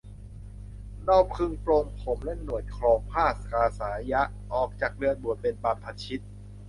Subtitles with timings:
[1.05, 4.21] เราพึงปลงผมและหนวดครองผ้ากาสายะ
[4.53, 6.21] ออกจากเรือนบวชเป็นบรรพชิต